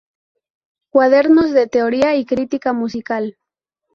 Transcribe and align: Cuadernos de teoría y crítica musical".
Cuadernos 0.91 1.51
de 1.51 1.67
teoría 1.67 2.15
y 2.15 2.25
crítica 2.25 2.73
musical". 2.73 3.37